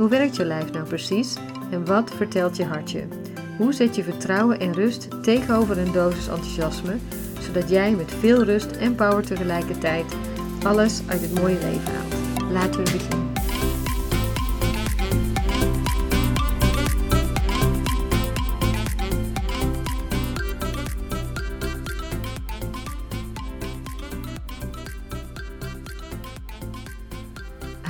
[0.00, 1.36] Hoe werkt je lijf nou precies
[1.70, 3.04] en wat vertelt je hartje?
[3.58, 6.96] Hoe zet je vertrouwen en rust tegenover een dosis enthousiasme,
[7.40, 10.16] zodat jij met veel rust en power tegelijkertijd
[10.62, 12.50] alles uit het mooie leven haalt?
[12.52, 13.29] Laten we beginnen.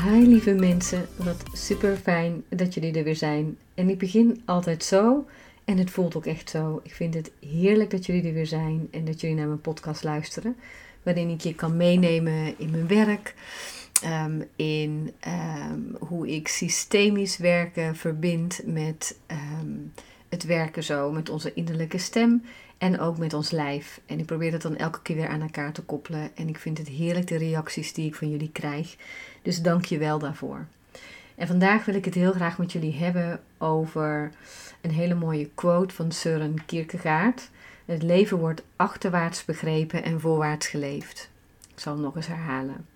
[0.04, 3.58] Hi lieve mensen, wat super fijn dat jullie er weer zijn.
[3.74, 5.26] En ik begin altijd zo
[5.64, 6.80] en het voelt ook echt zo.
[6.82, 10.04] Ik vind het heerlijk dat jullie er weer zijn en dat jullie naar mijn podcast
[10.04, 10.56] luisteren.
[11.02, 13.34] Waarin ik je kan meenemen in mijn werk,
[14.02, 19.76] ehm, in ehm, hoe ik systemisch werken verbind met ehm,
[20.28, 22.42] het werken zo, met onze innerlijke stem
[22.80, 24.00] en ook met ons lijf.
[24.06, 26.30] En ik probeer dat dan elke keer weer aan elkaar te koppelen.
[26.36, 28.96] En ik vind het heerlijk de reacties die ik van jullie krijg.
[29.42, 30.66] Dus dank je wel daarvoor.
[31.34, 34.30] En vandaag wil ik het heel graag met jullie hebben over
[34.80, 37.50] een hele mooie quote van Søren Kierkegaard.
[37.84, 41.30] Het leven wordt achterwaarts begrepen en voorwaarts geleefd.
[41.74, 42.86] Ik zal hem nog eens herhalen.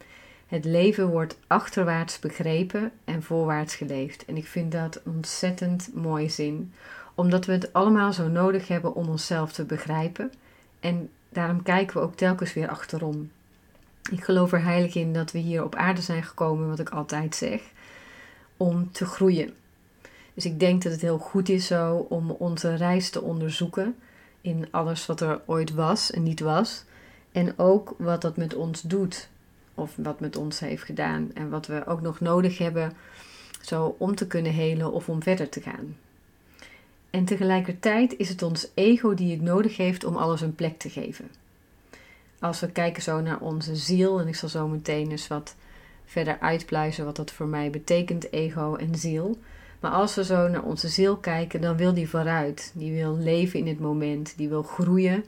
[0.46, 4.24] Het leven wordt achterwaarts begrepen en voorwaarts geleefd.
[4.24, 6.72] En ik vind dat een ontzettend mooie zin,
[7.14, 10.32] omdat we het allemaal zo nodig hebben om onszelf te begrijpen.
[10.80, 13.30] En daarom kijken we ook telkens weer achterom.
[14.10, 17.36] Ik geloof er heilig in dat we hier op aarde zijn gekomen, wat ik altijd
[17.36, 17.62] zeg,
[18.56, 19.54] om te groeien.
[20.34, 23.96] Dus ik denk dat het heel goed is zo om onze reis te onderzoeken
[24.40, 26.84] in alles wat er ooit was en niet was.
[27.32, 29.28] En ook wat dat met ons doet,
[29.74, 31.30] of wat met ons heeft gedaan.
[31.34, 32.92] En wat we ook nog nodig hebben
[33.60, 35.96] zo om te kunnen helen of om verder te gaan.
[37.14, 40.90] En tegelijkertijd is het ons ego die het nodig heeft om alles een plek te
[40.90, 41.30] geven.
[42.38, 45.54] Als we kijken zo naar onze ziel, en ik zal zo meteen eens wat
[46.04, 49.38] verder uitpluizen wat dat voor mij betekent, ego en ziel.
[49.80, 52.72] Maar als we zo naar onze ziel kijken, dan wil die vooruit.
[52.74, 55.24] Die wil leven in het moment, die wil groeien.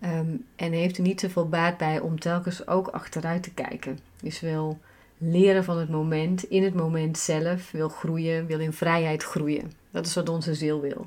[0.00, 3.98] Ehm, en heeft er niet zoveel baat bij om telkens ook achteruit te kijken.
[4.22, 4.78] Dus wil
[5.18, 9.72] leren van het moment, in het moment zelf, wil groeien, wil in vrijheid groeien.
[9.90, 11.06] Dat is wat onze ziel wil.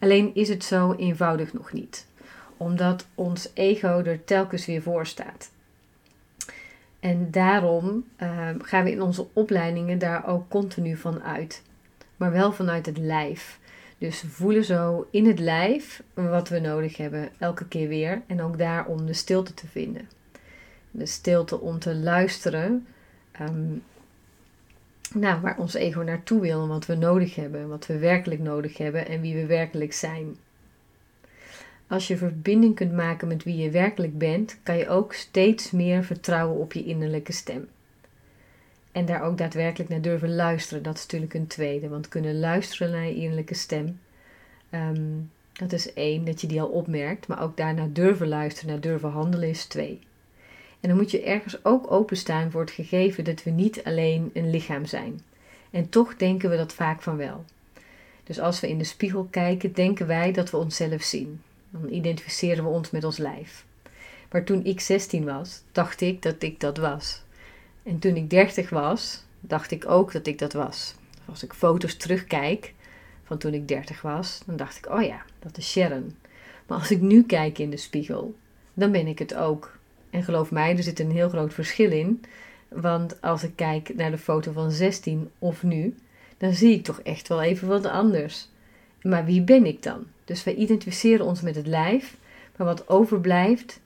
[0.00, 2.06] Alleen is het zo eenvoudig nog niet,
[2.56, 5.50] omdat ons ego er telkens weer voor staat.
[7.00, 11.62] En daarom uh, gaan we in onze opleidingen daar ook continu van uit,
[12.16, 13.58] maar wel vanuit het lijf.
[13.98, 18.22] Dus voelen zo in het lijf wat we nodig hebben, elke keer weer.
[18.26, 20.08] En ook daar om de stilte te vinden.
[20.90, 22.86] De stilte om te luisteren
[23.40, 23.82] um,
[25.14, 28.76] nou, waar ons ego naartoe wil en wat we nodig hebben, wat we werkelijk nodig
[28.76, 30.36] hebben en wie we werkelijk zijn.
[31.86, 36.04] Als je verbinding kunt maken met wie je werkelijk bent, kan je ook steeds meer
[36.04, 37.68] vertrouwen op je innerlijke stem.
[38.92, 41.88] En daar ook daadwerkelijk naar durven luisteren, dat is natuurlijk een tweede.
[41.88, 44.00] Want kunnen luisteren naar je innerlijke stem,
[44.70, 45.18] ehm,
[45.52, 47.26] dat is één, dat je die al opmerkt.
[47.26, 50.00] Maar ook daarna durven luisteren, naar durven handelen is twee.
[50.80, 54.50] En dan moet je ergens ook openstaan voor het gegeven dat we niet alleen een
[54.50, 55.20] lichaam zijn.
[55.70, 57.44] En toch denken we dat vaak van wel.
[58.24, 61.42] Dus als we in de spiegel kijken, denken wij dat we onszelf zien.
[61.70, 63.64] Dan identificeren we ons met ons lijf.
[64.30, 67.22] Maar toen ik 16 was, dacht ik dat ik dat was.
[67.82, 70.94] En toen ik 30 was, dacht ik ook dat ik dat was.
[71.24, 72.74] Als ik foto's terugkijk
[73.24, 76.16] van toen ik 30 was, dan dacht ik, oh ja, dat is Sharon.
[76.66, 78.34] Maar als ik nu kijk in de spiegel,
[78.74, 79.78] dan ben ik het ook.
[80.10, 82.24] En geloof mij, er zit een heel groot verschil in.
[82.68, 85.94] Want als ik kijk naar de foto van 16 of nu,
[86.38, 88.48] dan zie ik toch echt wel even wat anders.
[89.02, 90.06] Maar wie ben ik dan?
[90.24, 92.16] Dus wij identificeren ons met het lijf,
[92.56, 93.80] maar wat overblijft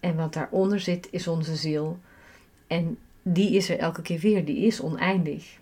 [0.00, 1.98] en wat daaronder zit, is onze ziel.
[2.66, 5.58] En die is er elke keer weer, die is oneindig.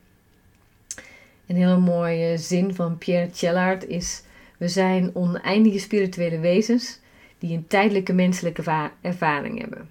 [1.46, 4.22] Een hele mooie zin van Pierre Chellard is:
[4.56, 7.00] We zijn oneindige spirituele wezens
[7.38, 9.90] die een tijdelijke menselijke ervaring hebben.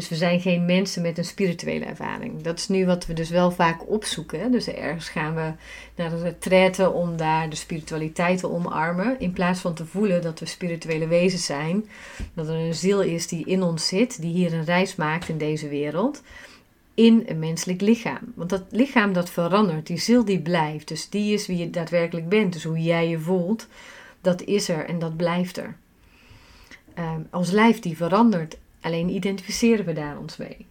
[0.00, 2.42] Dus we zijn geen mensen met een spirituele ervaring.
[2.42, 4.52] Dat is nu wat we dus wel vaak opzoeken.
[4.52, 5.52] Dus ergens gaan we
[5.94, 9.16] naar de retraite om daar de spiritualiteit te omarmen.
[9.18, 11.88] In plaats van te voelen dat we spirituele wezens zijn.
[12.34, 15.38] Dat er een ziel is die in ons zit, die hier een reis maakt in
[15.38, 16.22] deze wereld.
[16.94, 18.32] in een menselijk lichaam.
[18.34, 20.88] Want dat lichaam dat verandert, die ziel die blijft.
[20.88, 22.52] Dus die is wie je daadwerkelijk bent.
[22.52, 23.66] Dus hoe jij je voelt,
[24.20, 25.76] dat is er en dat blijft er.
[26.98, 30.66] Um, ons lijf die verandert, alleen identificeren we daar ons mee.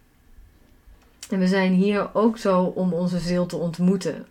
[1.30, 4.26] En we zijn hier ook zo om onze ziel te ontmoeten.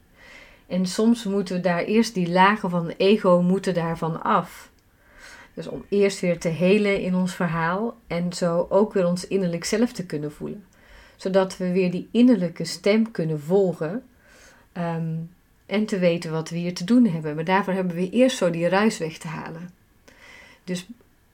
[0.68, 4.70] En soms moeten we daar eerst die lagen van ego moeten daarvan af.
[5.54, 9.64] Dus om eerst weer te helen in ons verhaal en zo ook weer ons innerlijk
[9.64, 10.66] zelf te kunnen voelen.
[11.16, 14.04] Zodat we weer die innerlijke stem kunnen volgen
[14.72, 15.16] ehm,
[15.66, 17.36] en te weten wat we hier te doen hebben.
[17.36, 19.70] Maar daarvoor hebben we eerst zo die ruis weg te halen.
[20.64, 20.88] Dus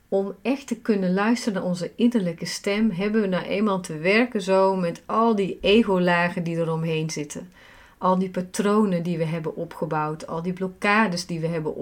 [0.10, 4.42] om echt te kunnen luisteren naar onze innerlijke stem, hebben we nou eenmaal te werken
[4.42, 7.52] zo met al die ego-lagen die eromheen zitten.
[7.98, 11.76] Al die patronen die we hebben opgebouwd, al die blokkades die we hebben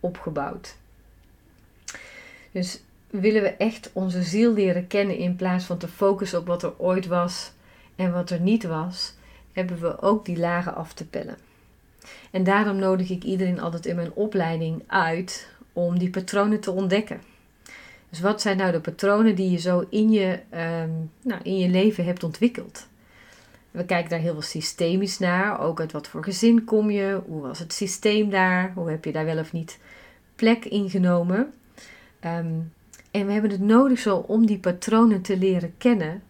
[0.00, 0.76] opgebouwd.
[2.52, 6.62] Dus willen we echt onze ziel leren kennen in plaats van te focussen op wat
[6.62, 7.52] er ooit was
[7.96, 9.14] en wat er niet was,
[9.52, 11.36] hebben we ook die lagen af te pellen.
[12.30, 17.20] En daarom nodig ik iedereen altijd in mijn opleiding uit om die patronen te ontdekken.
[18.14, 21.68] Dus wat zijn nou de patronen die je zo in je, um, nou, in je
[21.68, 22.86] leven hebt ontwikkeld?
[23.70, 25.60] We kijken daar heel veel systemisch naar.
[25.60, 27.20] Ook uit wat voor gezin kom je?
[27.26, 28.72] Hoe was het systeem daar?
[28.74, 29.78] Hoe heb je daar wel of niet
[30.34, 31.52] plek ingenomen?
[32.24, 32.72] Um,
[33.10, 36.22] en we hebben het nodig zo om die patronen te leren kennen.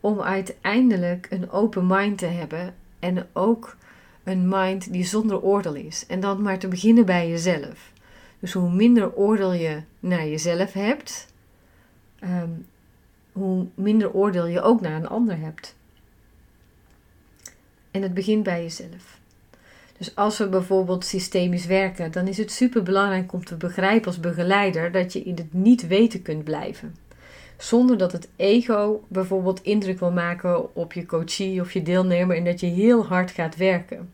[0.00, 2.74] Om uiteindelijk een open mind te hebben.
[2.98, 3.76] En ook
[4.24, 6.06] een mind die zonder oordeel is.
[6.06, 7.92] En dan maar te beginnen bij jezelf.
[8.40, 11.26] Dus hoe minder oordeel je naar jezelf hebt,
[12.18, 12.50] ehm,
[13.32, 15.76] hoe minder oordeel je ook naar een ander hebt.
[17.90, 19.18] En het begint bij jezelf.
[19.98, 24.20] Dus als we bijvoorbeeld systemisch werken, dan is het super belangrijk om te begrijpen als
[24.20, 26.94] begeleider dat je in het niet weten kunt blijven.
[27.56, 32.44] Zonder dat het ego bijvoorbeeld indruk wil maken op je coachie of je deelnemer en
[32.44, 34.10] dat je heel hard gaat werken.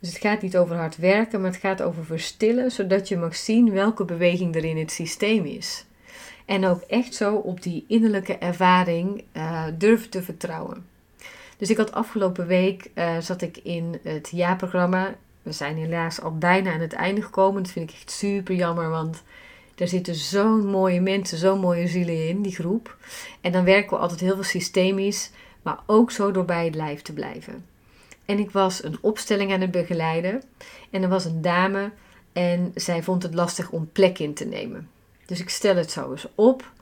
[0.00, 3.36] Dus het gaat niet over hard werken, maar het gaat over verstillen, zodat je mag
[3.36, 5.84] zien welke beweging er in het systeem is.
[6.44, 10.86] En ook echt zo op die innerlijke ervaring uh, durven te vertrouwen.
[11.56, 15.14] Dus ik had afgelopen week, uh, zat ik in het jaarprogramma.
[15.42, 17.62] We zijn helaas al bijna aan het einde gekomen.
[17.62, 19.22] Dat vind ik echt super jammer, want
[19.76, 22.96] er zitten zo'n mooie mensen, zo'n mooie zielen in, die groep.
[23.40, 25.30] En dan werken we altijd heel veel systemisch,
[25.62, 27.64] maar ook zo door bij het lijf te blijven.
[28.30, 30.42] En ik was een opstelling aan het begeleiden.
[30.90, 31.90] En er was een dame
[32.32, 34.88] en zij vond het lastig om plek in te nemen.
[35.26, 36.72] Dus ik stel het zo eens op.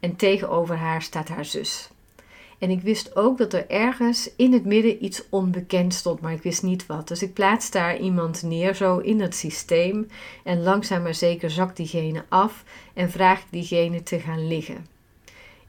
[0.00, 1.88] En tegenover haar staat haar zus.
[2.58, 6.42] En ik wist ook dat er ergens in het midden iets onbekend stond, maar ik
[6.42, 7.08] wist niet wat.
[7.08, 10.08] Dus ik plaats daar iemand neer, zo in het systeem.
[10.44, 12.64] En langzaam maar zeker zakt diegene af
[12.94, 14.86] en vraagt diegene te gaan liggen.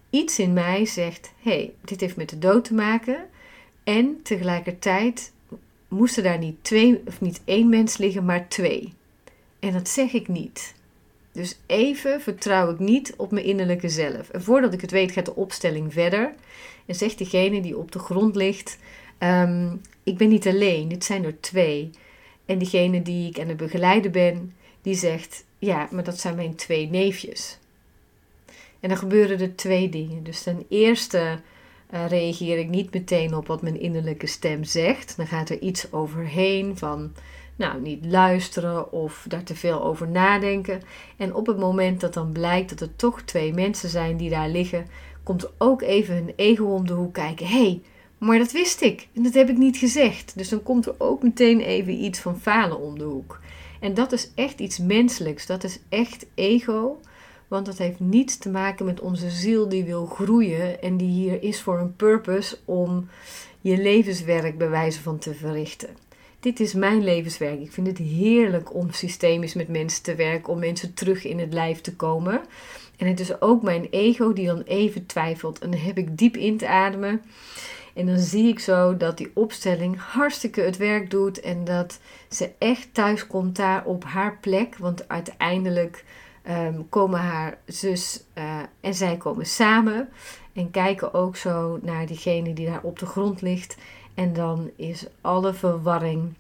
[0.10, 3.30] Iets in mij zegt: hé, hey, dit heeft met de dood te maken.
[3.86, 5.32] En tegelijkertijd
[5.88, 8.94] moesten daar niet twee of niet één mens liggen, maar twee.
[9.60, 10.76] En dat zeg ik niet.
[11.32, 14.30] Dus even vertrouw ik niet op mijn innerlijke zelf.
[14.30, 16.34] En voordat ik het weet, gaat de opstelling verder.
[16.86, 18.78] En zegt degene die op de grond ligt:
[19.20, 21.90] um, Ik ben niet alleen, dit zijn er twee.
[22.46, 26.56] En diegene die ik aan het begeleiden ben, die zegt: Ja, maar dat zijn mijn
[26.56, 27.58] twee neefjes.
[28.80, 30.24] En dan gebeuren er twee dingen.
[30.24, 31.40] Dus ten eerste
[31.94, 35.18] uh, reageer ik niet meteen op wat mijn innerlijke stem zegt.
[35.18, 37.12] Dan gaat er iets overheen van,
[37.56, 40.82] nou, niet luisteren of daar te veel over nadenken.
[41.18, 44.50] En op het moment dat dan blijkt dat er toch twee mensen zijn die daar
[44.50, 44.88] liggen,
[45.24, 47.48] komt ook even een ego om de hoek kijken.
[47.48, 47.82] Hey,
[48.18, 50.38] maar dat wist ik en dat heb ik niet gezegd.
[50.38, 53.40] Dus dan komt er ook meteen even iets van falen om de hoek.
[53.80, 55.46] En dat is echt iets menselijks.
[55.46, 57.00] Dat is echt ego.
[57.48, 61.44] Want dat heeft niets te maken met onze ziel die wil groeien en die hier
[61.44, 63.10] is voor een purpose om
[63.62, 65.90] je levenswerk bij wijze van te verrichten.
[66.40, 67.60] Dit is mijn levenswerk.
[67.60, 71.54] Ik vind het heerlijk om systemisch met mensen te werken, om mensen terug in het
[71.54, 72.42] lijf te komen.
[72.98, 75.60] En het is ook mijn ego die dan even twijfelt.
[75.60, 77.22] En dan heb ik diep in te ademen.
[77.94, 81.40] En dan zie ik zo dat die opstelling hartstikke het werk doet.
[81.40, 82.00] En dat
[82.30, 84.78] ze echt thuis komt daar op haar plek.
[84.78, 86.04] Want uiteindelijk
[86.46, 90.10] Ehm, komen haar zus uh, en zij komen samen
[90.54, 93.78] en kijken ook zo naar diegene die daar op de grond ligt.
[94.14, 96.34] En dan is alle verwarring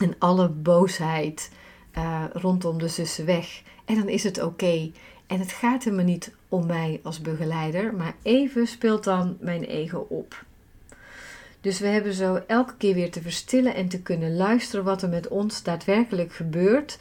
[0.00, 1.50] en alle boosheid
[1.96, 3.62] uh, rondom de zussen weg.
[3.84, 4.90] En dan is het oké.
[5.26, 9.64] En het gaat er me niet om mij als begeleider, maar even speelt dan mijn
[9.64, 10.44] ego op.
[11.60, 15.08] Dus we hebben zo elke keer weer te verstillen en te kunnen luisteren wat er
[15.08, 16.98] met ons daadwerkelijk gebeurt,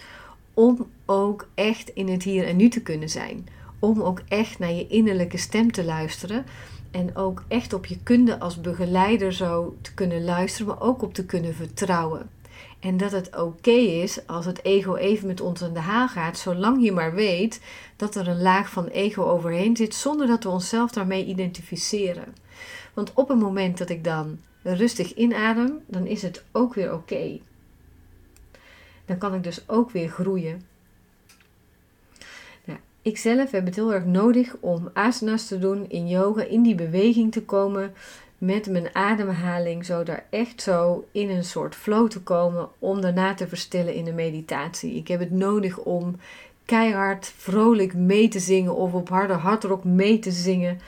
[0.60, 3.48] om ook echt in het hier en nu te kunnen zijn.
[3.80, 6.46] Om ook echt naar je innerlijke stem te luisteren
[6.92, 11.14] En ook echt op je kunde als begeleider zo te kunnen luisteren, maar ook op
[11.14, 12.30] te kunnen vertrouwen.
[12.80, 16.38] En dat het oké is als het ego even met ons aan de haal gaat,
[16.38, 17.62] zolang je maar weet
[17.96, 22.36] dat er een laag van ego overheen zit, zonder dat we onszelf daarmee identificeren.
[22.94, 27.40] Want op het moment dat ik dan rustig inadem, dan is het ook weer oké.
[29.10, 30.62] Dan kan ik dus ook weer groeien.
[32.66, 36.64] Nou, ik zelf heb het heel erg nodig om asanas te doen in yoga, in
[36.64, 37.94] die beweging te komen
[38.38, 43.34] met mijn ademhaling, zo daar echt zo in een soort flow te komen om daarna
[43.34, 44.96] te verstillen in de meditatie.
[44.96, 46.16] Ik heb het nodig om
[46.66, 50.80] keihard vrolijk mee te zingen of op harde hardrock mee te zingen,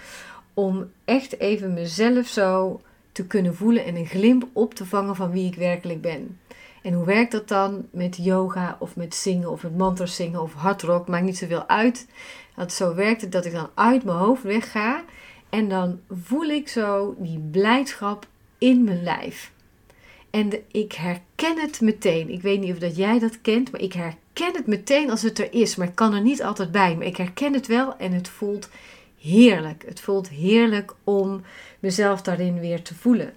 [0.54, 5.32] om echt even mezelf zo te kunnen voelen en een glimp op te vangen van
[5.32, 6.40] wie ik werkelijk ben.
[6.82, 10.54] En hoe werkt dat dan met yoga of met zingen of met mantras zingen of
[10.54, 11.08] hardrock?
[11.08, 12.08] Maakt niet zoveel uit.
[12.56, 15.04] Dat zo werkt het dat ik dan uit mijn hoofd wegga
[15.50, 19.52] en dan voel ik zo die blijdschap in mijn lijf.
[20.30, 22.30] En ik herken het meteen.
[22.30, 25.40] Ik weet niet of dat jij dat kent, maar ik herken het meteen als het
[25.40, 25.76] er is.
[25.76, 26.96] Maar ik kan er niet altijd bij.
[26.96, 28.70] Maar ik herken het wel en het voelt
[29.20, 29.84] heerlijk.
[29.88, 31.42] Het voelt heerlijk om
[31.80, 33.34] mezelf daarin weer te voelen.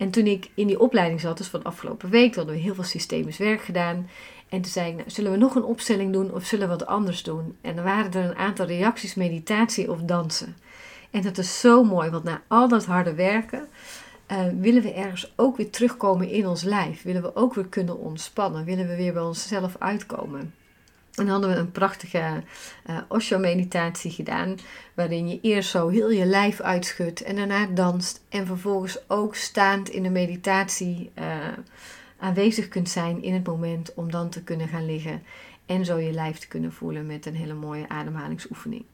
[0.00, 2.84] En toen ik in die opleiding zat, dus van afgelopen week, hadden we heel veel
[2.84, 4.08] systemisch werk gedaan.
[4.48, 6.86] En toen zei ik, nou, zullen we nog een opstelling doen of zullen we wat
[6.86, 7.56] anders doen?
[7.60, 10.56] En er waren er een aantal reacties, meditatie of dansen.
[11.10, 13.68] En dat is zo mooi, want na al dat harde werken
[14.32, 17.02] uh, willen we ergens ook weer terugkomen in ons lijf.
[17.02, 18.64] Willen we ook weer kunnen ontspannen.
[18.64, 20.54] Willen we weer bij onszelf uitkomen.
[21.20, 22.42] En hadden we een prachtige
[22.90, 24.56] uh, Osho-meditatie gedaan,
[24.94, 28.24] waarin je eerst zo heel je lijf uitschudt en daarna danst.
[28.28, 31.24] En vervolgens ook staand in de meditatie uh,
[32.18, 35.22] aanwezig kunt zijn in het moment om dan te kunnen gaan liggen
[35.66, 38.84] en zo je lijf te kunnen voelen met een hele mooie ademhalingsoefening.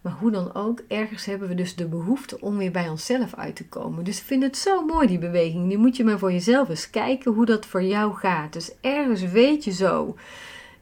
[0.00, 3.56] Maar hoe dan ook, ergens hebben we dus de behoefte om weer bij onszelf uit
[3.56, 4.04] te komen.
[4.04, 5.64] Dus ik vind het zo mooi, die beweging.
[5.66, 8.52] Nu moet je maar voor jezelf eens kijken hoe dat voor jou gaat.
[8.52, 10.16] Dus ergens weet je zo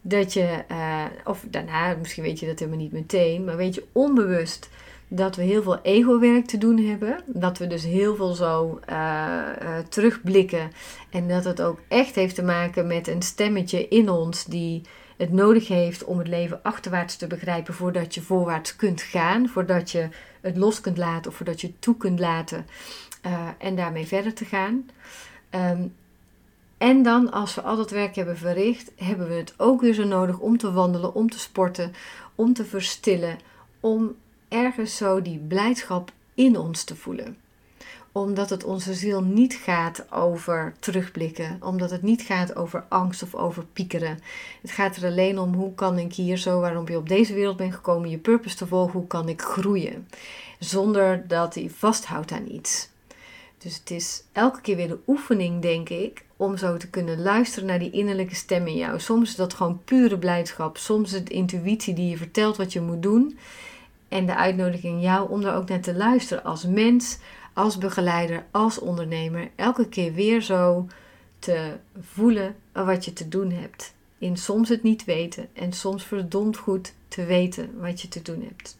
[0.06, 3.86] dat je, uh, of daarna, misschien weet je dat helemaal niet meteen, maar weet je
[3.92, 4.68] onbewust
[5.08, 7.20] dat we heel veel ego-werk te doen hebben.
[7.26, 8.96] Dat we dus heel veel zo uh,
[9.62, 10.70] uh, terugblikken.
[11.10, 14.82] En dat het ook echt heeft te maken met een stemmetje in ons die
[15.16, 19.90] het nodig heeft om het leven achterwaarts te begrijpen voordat je voorwaarts kunt gaan, voordat
[19.90, 20.08] je
[20.40, 22.66] het los kunt laten of voordat je toe kunt laten
[23.58, 24.86] en daarmee verder te gaan.
[25.50, 25.92] Um,
[26.78, 30.04] en dan, als we al dat werk hebben verricht, hebben we het ook weer zo
[30.04, 31.92] nodig om te wandelen, om te sporten,
[32.34, 33.38] om te verstillen,
[33.80, 34.16] om
[34.48, 37.36] ergens zo die blijdschap in ons te voelen
[38.14, 43.34] omdat het onze ziel niet gaat over terugblikken, omdat het niet gaat over angst of
[43.34, 44.18] over piekeren.
[44.62, 47.56] Het gaat er alleen om hoe kan ik hier zo waarom je op deze wereld
[47.56, 50.08] bent gekomen, je purpose te volgen, hoe kan ik groeien,
[50.58, 52.88] zonder dat hij vasthoudt aan iets.
[53.58, 57.68] Dus het is elke keer weer de oefening, denk ik, om zo te kunnen luisteren
[57.68, 59.00] naar die innerlijke stem in jou.
[59.00, 62.80] Soms is dat gewoon pure blijdschap, soms is het intuïtie die je vertelt wat je
[62.80, 63.38] moet doen.
[64.08, 67.18] En de uitnodiging jou om er ook naar te luisteren als mens,
[67.52, 70.86] als begeleider, als ondernemer, elke keer weer zo
[71.38, 73.94] te voelen wat je te doen hebt.
[74.18, 78.42] In soms het niet weten en soms verdomd goed te weten wat je te doen
[78.42, 78.76] hebt.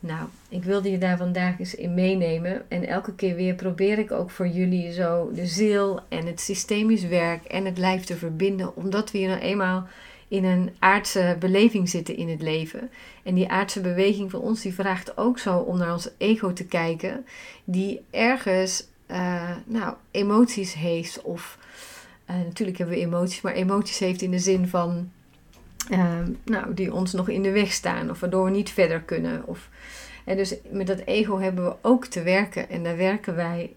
[0.00, 2.70] Nou, ik wilde je daar vandaag eens in meenemen.
[2.70, 7.06] En elke keer weer probeer ik ook voor jullie zo de ziel en het systemisch
[7.06, 8.76] werk en het lijf te verbinden.
[8.76, 9.86] Omdat we hier nou eenmaal
[10.28, 12.90] in een aardse beleving zitten in het leven.
[13.22, 16.64] En die aardse beweging van ons die vraagt ook zo om naar ons ego te
[16.64, 17.26] kijken.
[17.64, 21.22] Die ergens uh, nou, emoties heeft.
[21.22, 21.58] Of
[22.30, 25.10] uh, natuurlijk hebben we emoties, maar emoties heeft in de zin van
[26.44, 28.10] nou, die ons nog in de weg staan.
[28.10, 29.46] Of waardoor we niet verder kunnen.
[29.46, 29.68] Of,
[30.24, 32.68] en dus met dat ego hebben we ook te werken.
[32.68, 33.74] En daar werken wij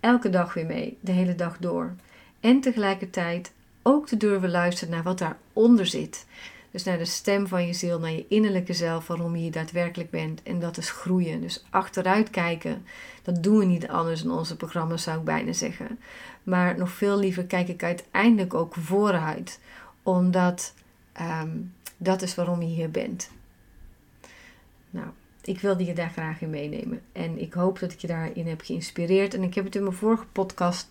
[0.00, 1.94] elke dag weer mee, de hele dag door.
[2.40, 6.26] En tegelijkertijd ook te durven luisteren naar wat daaronder zit.
[6.70, 10.42] Dus naar de stem van je ziel, naar je innerlijke zelf, waarom je daadwerkelijk bent.
[10.42, 11.40] En dat is groeien.
[11.40, 12.84] Dus achteruit kijken,
[13.22, 15.98] dat doen we niet anders in onze programma's, zou ik bijna zeggen.
[16.42, 19.60] Maar nog veel liever kijk ik uiteindelijk ook vooruit.
[20.02, 20.74] Omdat
[21.20, 23.30] um, dat is waarom je hier bent.
[24.90, 25.06] Nou,
[25.44, 27.00] ik wilde je daar graag in meenemen.
[27.12, 29.34] En ik hoop dat ik je daarin heb geïnspireerd.
[29.34, 30.88] En ik heb het in mijn vorige podcast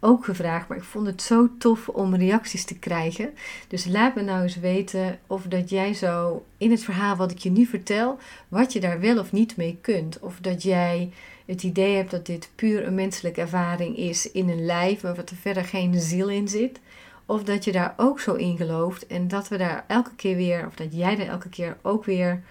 [0.00, 3.30] ook gevraagd, maar ik vond het zo tof om reacties te krijgen.
[3.68, 7.38] Dus laat me nou eens weten of dat jij zo in het verhaal wat ik
[7.38, 8.18] je nu vertel,
[8.48, 10.18] wat je daar wel of niet mee kunt.
[10.18, 11.10] Of dat jij
[11.46, 15.30] het idee hebt dat dit puur een menselijke ervaring is in een lijf, maar wat
[15.30, 16.80] er verder geen ziel in zit.
[17.26, 20.66] Of dat je daar ook zo in gelooft en dat we daar elke keer weer,
[20.66, 22.42] of dat jij daar elke keer ook weer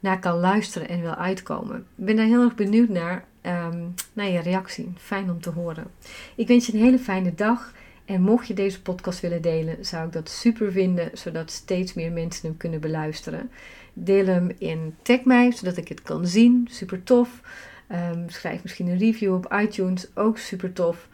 [0.00, 1.76] naar kan luisteren en wil uitkomen.
[1.76, 4.92] Ik ben daar heel erg benieuwd naar, um, naar je reactie.
[4.96, 5.86] Fijn om te horen.
[6.34, 7.72] Ik wens je een hele fijne dag.
[8.04, 12.12] En mocht je deze podcast willen delen, zou ik dat super vinden, zodat steeds meer
[12.12, 13.50] mensen hem kunnen beluisteren.
[13.92, 16.68] Deel hem in Tag mij, zodat ik het kan zien.
[16.70, 17.40] Super tof.
[17.92, 21.08] Um, schrijf misschien een review op iTunes, ook super tof.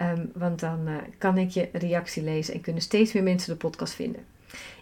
[0.00, 3.58] Um, want dan uh, kan ik je reactie lezen en kunnen steeds meer mensen de
[3.58, 4.22] podcast vinden.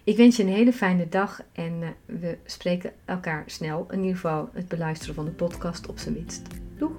[0.03, 3.87] Ik wens je een hele fijne dag en uh, we spreken elkaar snel.
[3.89, 6.41] In ieder geval het beluisteren van de podcast op zijn minst.
[6.77, 6.91] Doeg!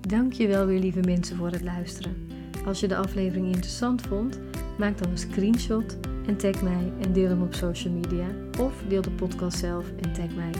[0.00, 2.28] Dankjewel weer lieve mensen voor het luisteren.
[2.66, 4.40] Als je de aflevering interessant vond,
[4.78, 5.96] maak dan een screenshot
[6.26, 8.26] en tag mij en deel hem op social media.
[8.60, 10.52] Of deel de podcast zelf en tag mij.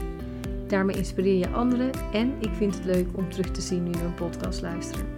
[0.66, 4.04] Daarmee inspireer je anderen en ik vind het leuk om terug te zien nu we
[4.04, 5.15] een podcast luisteren.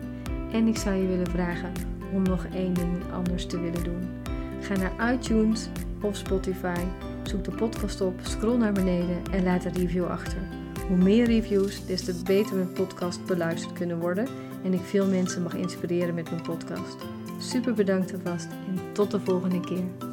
[0.53, 1.73] En ik zou je willen vragen
[2.13, 4.09] om nog één ding anders te willen doen.
[4.61, 5.69] Ga naar iTunes
[6.01, 6.85] of Spotify,
[7.23, 10.39] zoek de podcast op, scroll naar beneden en laat een review achter.
[10.89, 14.29] Hoe meer reviews, des te beter mijn podcast beluisterd kunnen worden
[14.65, 16.97] en ik veel mensen mag inspireren met mijn podcast.
[17.39, 20.08] Super bedankt alvast en tot de volgende keer.